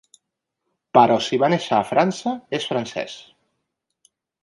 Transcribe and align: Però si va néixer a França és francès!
Però 0.99 1.17
si 1.27 1.39
va 1.45 1.51
néixer 1.55 1.75
a 1.81 1.83
França 1.91 2.35
és 2.61 2.69
francès! 2.73 3.19